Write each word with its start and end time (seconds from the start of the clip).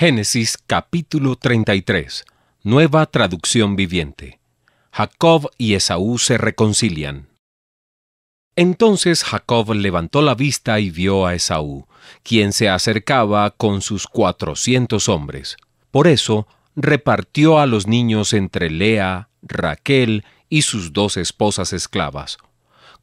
Génesis 0.00 0.56
capítulo 0.64 1.34
33. 1.34 2.24
Nueva 2.62 3.06
traducción 3.06 3.74
viviente. 3.74 4.38
Jacob 4.92 5.50
y 5.58 5.74
Esaú 5.74 6.18
se 6.18 6.38
reconcilian. 6.38 7.30
Entonces 8.54 9.24
Jacob 9.24 9.74
levantó 9.74 10.22
la 10.22 10.36
vista 10.36 10.78
y 10.78 10.90
vio 10.90 11.26
a 11.26 11.34
Esaú, 11.34 11.88
quien 12.22 12.52
se 12.52 12.68
acercaba 12.68 13.50
con 13.50 13.82
sus 13.82 14.06
cuatrocientos 14.06 15.08
hombres. 15.08 15.56
Por 15.90 16.06
eso 16.06 16.46
repartió 16.76 17.58
a 17.58 17.66
los 17.66 17.88
niños 17.88 18.34
entre 18.34 18.70
Lea, 18.70 19.30
Raquel 19.42 20.24
y 20.48 20.62
sus 20.62 20.92
dos 20.92 21.16
esposas 21.16 21.72
esclavas. 21.72 22.38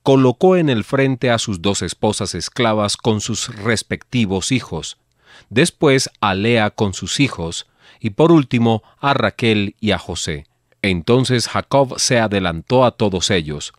Colocó 0.01 0.55
en 0.55 0.69
el 0.69 0.85
frente 0.85 1.29
a 1.29 1.39
sus 1.39 1.61
dos 1.61 1.81
esposas 1.81 2.35
esclavas 2.35 2.95
con 2.95 3.19
sus 3.19 3.53
respectivos 3.53 4.53
hijos, 4.53 4.97
después 5.49 6.09
a 6.21 6.33
Lea 6.35 6.71
con 6.71 6.93
sus 6.93 7.19
hijos, 7.19 7.67
y 7.99 8.11
por 8.11 8.31
último 8.31 8.83
a 8.99 9.13
Raquel 9.13 9.75
y 9.79 9.91
a 9.91 9.97
José. 9.97 10.45
Entonces 10.81 11.47
Jacob 11.47 11.95
se 11.97 12.19
adelantó 12.19 12.85
a 12.85 12.91
todos 12.91 13.31
ellos. 13.31 13.73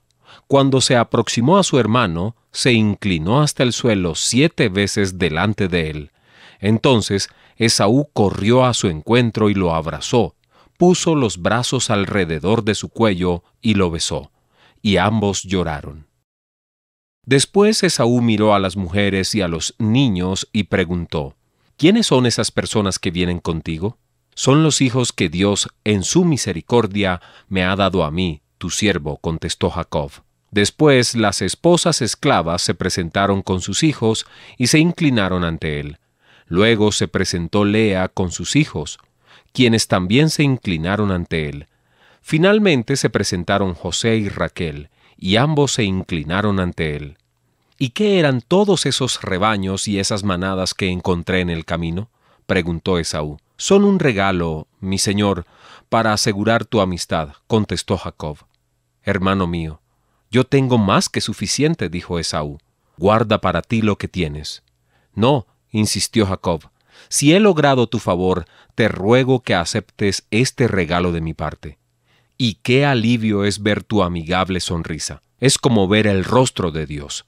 Cuando 0.48 0.80
se 0.80 0.96
aproximó 0.96 1.58
a 1.58 1.62
su 1.62 1.78
hermano, 1.78 2.36
se 2.50 2.72
inclinó 2.72 3.42
hasta 3.42 3.62
el 3.62 3.72
suelo 3.72 4.14
siete 4.14 4.68
veces 4.68 5.18
delante 5.18 5.68
de 5.68 5.90
él. 5.90 6.10
Entonces 6.58 7.28
Esaú 7.56 8.08
corrió 8.12 8.64
a 8.64 8.74
su 8.74 8.88
encuentro 8.88 9.50
y 9.50 9.54
lo 9.54 9.74
abrazó, 9.74 10.34
puso 10.76 11.14
los 11.14 11.40
brazos 11.40 11.90
alrededor 11.90 12.64
de 12.64 12.74
su 12.74 12.88
cuello 12.88 13.44
y 13.60 13.74
lo 13.74 13.90
besó, 13.90 14.30
y 14.82 14.96
ambos 14.96 15.42
lloraron. 15.42 16.06
Después 17.24 17.82
Esaú 17.82 18.20
miró 18.22 18.54
a 18.54 18.58
las 18.58 18.76
mujeres 18.76 19.34
y 19.34 19.42
a 19.42 19.48
los 19.48 19.74
niños 19.78 20.48
y 20.52 20.64
preguntó, 20.64 21.34
¿Quiénes 21.78 22.06
son 22.06 22.24
esas 22.24 22.50
personas 22.50 22.98
que 22.98 23.10
vienen 23.10 23.38
contigo? 23.38 23.98
Son 24.34 24.62
los 24.62 24.80
hijos 24.80 25.12
que 25.12 25.28
Dios, 25.28 25.68
en 25.84 26.04
su 26.04 26.24
misericordia, 26.24 27.20
me 27.48 27.64
ha 27.64 27.76
dado 27.76 28.02
a 28.02 28.10
mí, 28.10 28.40
tu 28.56 28.70
siervo, 28.70 29.18
contestó 29.18 29.68
Jacob. 29.68 30.10
Después 30.50 31.14
las 31.14 31.42
esposas 31.42 32.00
esclavas 32.00 32.62
se 32.62 32.74
presentaron 32.74 33.42
con 33.42 33.60
sus 33.60 33.82
hijos 33.82 34.24
y 34.56 34.68
se 34.68 34.78
inclinaron 34.78 35.44
ante 35.44 35.78
él. 35.78 35.98
Luego 36.46 36.92
se 36.92 37.08
presentó 37.08 37.66
Lea 37.66 38.08
con 38.08 38.32
sus 38.32 38.56
hijos, 38.56 38.98
quienes 39.52 39.86
también 39.86 40.30
se 40.30 40.44
inclinaron 40.44 41.10
ante 41.10 41.50
él. 41.50 41.66
Finalmente 42.22 42.96
se 42.96 43.10
presentaron 43.10 43.74
José 43.74 44.16
y 44.16 44.30
Raquel, 44.30 44.88
y 45.18 45.36
ambos 45.36 45.72
se 45.72 45.84
inclinaron 45.84 46.58
ante 46.58 46.96
él. 46.96 47.18
¿Y 47.78 47.90
qué 47.90 48.18
eran 48.18 48.40
todos 48.40 48.86
esos 48.86 49.20
rebaños 49.20 49.86
y 49.86 49.98
esas 49.98 50.24
manadas 50.24 50.72
que 50.72 50.88
encontré 50.88 51.40
en 51.40 51.50
el 51.50 51.64
camino? 51.64 52.08
preguntó 52.46 52.98
Esaú. 52.98 53.38
Son 53.58 53.84
un 53.84 53.98
regalo, 53.98 54.66
mi 54.80 54.98
señor, 54.98 55.44
para 55.88 56.12
asegurar 56.12 56.64
tu 56.64 56.80
amistad, 56.80 57.34
contestó 57.46 57.98
Jacob. 57.98 58.38
Hermano 59.02 59.46
mío, 59.46 59.80
yo 60.30 60.44
tengo 60.44 60.78
más 60.78 61.08
que 61.08 61.20
suficiente, 61.20 61.88
dijo 61.88 62.18
Esaú. 62.18 62.58
Guarda 62.96 63.40
para 63.40 63.62
ti 63.62 63.82
lo 63.82 63.96
que 63.96 64.08
tienes. 64.08 64.62
No, 65.14 65.46
insistió 65.70 66.26
Jacob. 66.26 66.70
Si 67.08 67.34
he 67.34 67.40
logrado 67.40 67.88
tu 67.88 67.98
favor, 67.98 68.46
te 68.74 68.88
ruego 68.88 69.40
que 69.40 69.54
aceptes 69.54 70.26
este 70.30 70.66
regalo 70.66 71.12
de 71.12 71.20
mi 71.20 71.34
parte. 71.34 71.78
Y 72.38 72.54
qué 72.62 72.86
alivio 72.86 73.44
es 73.44 73.62
ver 73.62 73.84
tu 73.84 74.02
amigable 74.02 74.60
sonrisa. 74.60 75.22
Es 75.40 75.58
como 75.58 75.88
ver 75.88 76.06
el 76.06 76.24
rostro 76.24 76.70
de 76.70 76.86
Dios. 76.86 77.24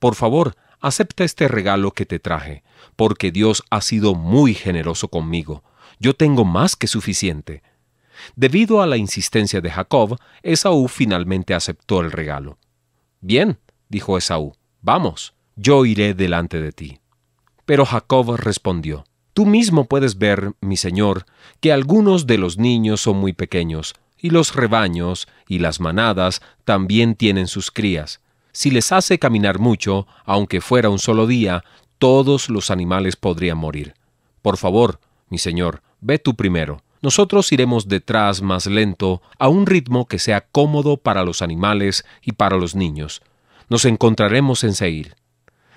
Por 0.00 0.16
favor, 0.16 0.56
acepta 0.80 1.22
este 1.22 1.46
regalo 1.46 1.92
que 1.92 2.06
te 2.06 2.18
traje, 2.18 2.64
porque 2.96 3.30
Dios 3.30 3.62
ha 3.70 3.80
sido 3.82 4.16
muy 4.16 4.54
generoso 4.54 5.08
conmigo. 5.08 5.62
Yo 6.00 6.14
tengo 6.14 6.44
más 6.44 6.74
que 6.74 6.88
suficiente. 6.88 7.62
Debido 8.34 8.82
a 8.82 8.86
la 8.86 8.96
insistencia 8.96 9.60
de 9.60 9.70
Jacob, 9.70 10.18
Esaú 10.42 10.88
finalmente 10.88 11.54
aceptó 11.54 12.00
el 12.00 12.10
regalo. 12.10 12.58
Bien, 13.20 13.58
dijo 13.88 14.18
Esaú, 14.18 14.54
vamos, 14.80 15.34
yo 15.54 15.84
iré 15.84 16.14
delante 16.14 16.60
de 16.60 16.72
ti. 16.72 17.00
Pero 17.66 17.84
Jacob 17.84 18.36
respondió, 18.36 19.04
Tú 19.34 19.46
mismo 19.46 19.84
puedes 19.84 20.18
ver, 20.18 20.52
mi 20.60 20.76
señor, 20.76 21.24
que 21.60 21.72
algunos 21.72 22.26
de 22.26 22.38
los 22.38 22.58
niños 22.58 23.00
son 23.00 23.18
muy 23.18 23.32
pequeños, 23.32 23.94
y 24.18 24.30
los 24.30 24.54
rebaños 24.54 25.28
y 25.48 25.60
las 25.60 25.80
manadas 25.80 26.42
también 26.64 27.14
tienen 27.14 27.46
sus 27.46 27.70
crías. 27.70 28.20
Si 28.52 28.70
les 28.70 28.92
hace 28.92 29.18
caminar 29.18 29.58
mucho, 29.58 30.06
aunque 30.24 30.60
fuera 30.60 30.90
un 30.90 30.98
solo 30.98 31.26
día, 31.26 31.64
todos 31.98 32.48
los 32.48 32.70
animales 32.70 33.16
podrían 33.16 33.58
morir. 33.58 33.94
Por 34.42 34.56
favor, 34.56 35.00
mi 35.28 35.38
señor, 35.38 35.82
ve 36.00 36.18
tú 36.18 36.34
primero. 36.34 36.82
Nosotros 37.02 37.50
iremos 37.52 37.88
detrás 37.88 38.42
más 38.42 38.66
lento, 38.66 39.22
a 39.38 39.48
un 39.48 39.66
ritmo 39.66 40.06
que 40.06 40.18
sea 40.18 40.42
cómodo 40.42 40.98
para 40.98 41.24
los 41.24 41.40
animales 41.40 42.04
y 42.22 42.32
para 42.32 42.56
los 42.56 42.74
niños. 42.74 43.22
Nos 43.68 43.84
encontraremos 43.84 44.64
en 44.64 44.74
Seir. 44.74 45.14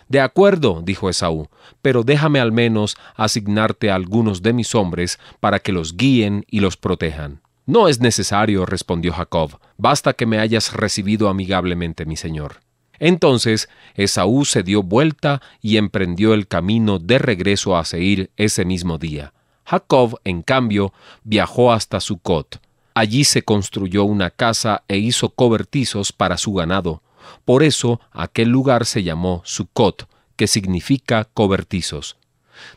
De 0.09 0.19
acuerdo, 0.19 0.81
dijo 0.83 1.09
Esaú, 1.09 1.47
pero 1.81 2.03
déjame 2.03 2.39
al 2.39 2.51
menos 2.51 2.97
asignarte 3.15 3.89
a 3.89 3.95
algunos 3.95 4.41
de 4.41 4.53
mis 4.53 4.75
hombres 4.75 5.19
para 5.39 5.59
que 5.59 5.71
los 5.71 5.95
guíen 5.95 6.45
y 6.49 6.59
los 6.59 6.75
protejan. 6.75 7.41
No 7.65 7.87
es 7.87 8.01
necesario, 8.01 8.65
respondió 8.65 9.13
Jacob, 9.13 9.59
basta 9.77 10.13
que 10.13 10.25
me 10.25 10.39
hayas 10.39 10.73
recibido 10.73 11.29
amigablemente, 11.29 12.05
mi 12.05 12.17
señor. 12.17 12.61
Entonces 12.99 13.69
Esaú 13.95 14.45
se 14.45 14.63
dio 14.63 14.83
vuelta 14.83 15.41
y 15.61 15.77
emprendió 15.77 16.33
el 16.33 16.47
camino 16.47 16.99
de 16.99 17.19
regreso 17.19 17.75
a 17.75 17.85
Seir 17.85 18.31
ese 18.37 18.65
mismo 18.65 18.97
día. 18.97 19.33
Jacob, 19.65 20.19
en 20.25 20.41
cambio, 20.41 20.93
viajó 21.23 21.71
hasta 21.71 21.99
Sucot. 21.99 22.61
Allí 22.93 23.23
se 23.23 23.41
construyó 23.43 24.03
una 24.03 24.29
casa 24.29 24.83
e 24.87 24.97
hizo 24.97 25.29
cobertizos 25.29 26.11
para 26.11 26.37
su 26.37 26.53
ganado. 26.53 27.01
Por 27.45 27.63
eso 27.63 28.01
aquel 28.11 28.49
lugar 28.49 28.85
se 28.85 29.03
llamó 29.03 29.41
Sucot, 29.45 30.07
que 30.35 30.47
significa 30.47 31.27
cobertizos. 31.33 32.17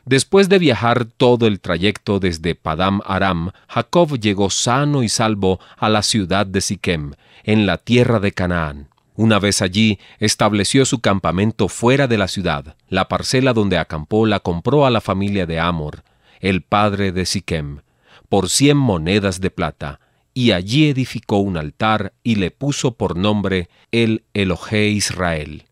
Después 0.04 0.48
de 0.48 0.58
viajar 0.58 1.04
todo 1.04 1.46
el 1.46 1.60
trayecto 1.60 2.20
desde 2.20 2.54
Padam 2.54 3.00
Aram, 3.04 3.50
Jacob 3.68 4.18
llegó 4.18 4.50
sano 4.50 5.02
y 5.02 5.08
salvo 5.08 5.60
a 5.76 5.88
la 5.88 6.02
ciudad 6.02 6.46
de 6.46 6.60
Siquem, 6.60 7.12
en 7.44 7.66
la 7.66 7.78
tierra 7.78 8.20
de 8.20 8.32
Canaán. 8.32 8.88
Una 9.14 9.38
vez 9.38 9.62
allí, 9.62 9.98
estableció 10.18 10.84
su 10.84 11.00
campamento 11.00 11.68
fuera 11.68 12.06
de 12.06 12.18
la 12.18 12.28
ciudad. 12.28 12.76
La 12.88 13.08
parcela 13.08 13.54
donde 13.54 13.78
acampó 13.78 14.26
la 14.26 14.40
compró 14.40 14.84
a 14.84 14.90
la 14.90 15.00
familia 15.00 15.46
de 15.46 15.58
Amor, 15.58 16.02
el 16.40 16.62
padre 16.62 17.12
de 17.12 17.24
Siquem, 17.24 17.80
por 18.28 18.50
cien 18.50 18.76
monedas 18.76 19.40
de 19.40 19.50
plata, 19.50 20.00
y 20.34 20.52
allí 20.52 20.88
edificó 20.88 21.38
un 21.38 21.56
altar 21.56 22.12
y 22.22 22.34
le 22.34 22.50
puso 22.50 22.94
por 22.96 23.16
nombre 23.16 23.70
el 23.90 24.24
Elohe 24.34 24.88
Israel. 24.88 25.64